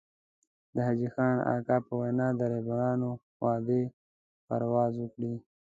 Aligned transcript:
د 0.73 0.75
حاجي 0.87 1.07
خان 1.15 1.35
اکا 1.55 1.77
په 1.85 1.93
وينا 1.99 2.27
د 2.39 2.41
رهبرانو 2.53 3.09
وعدې 3.41 3.81
پرواز 4.47 4.93
وکړي. 4.99 5.33